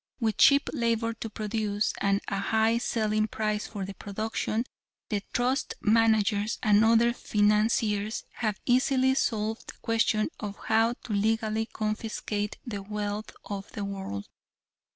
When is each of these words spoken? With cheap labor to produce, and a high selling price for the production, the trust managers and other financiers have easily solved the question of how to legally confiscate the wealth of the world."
With 0.19 0.37
cheap 0.37 0.67
labor 0.73 1.13
to 1.13 1.29
produce, 1.29 1.93
and 1.99 2.21
a 2.27 2.39
high 2.39 2.79
selling 2.79 3.27
price 3.27 3.67
for 3.67 3.85
the 3.85 3.93
production, 3.93 4.65
the 5.09 5.21
trust 5.31 5.75
managers 5.79 6.57
and 6.63 6.83
other 6.83 7.13
financiers 7.13 8.23
have 8.37 8.59
easily 8.65 9.13
solved 9.13 9.67
the 9.67 9.79
question 9.83 10.29
of 10.39 10.55
how 10.57 10.93
to 11.03 11.13
legally 11.13 11.67
confiscate 11.67 12.57
the 12.65 12.81
wealth 12.81 13.31
of 13.45 13.71
the 13.73 13.85
world." 13.85 14.27